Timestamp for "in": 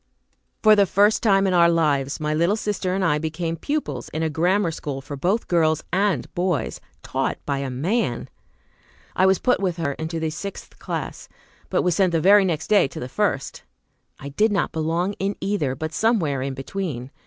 1.45-1.53, 4.09-4.23, 15.19-15.35